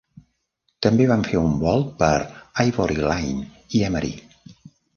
[0.85, 2.11] També van fer un volt per
[2.65, 3.47] Ivoryline
[3.81, 4.13] i Emery.